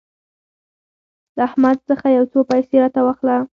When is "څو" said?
2.31-2.39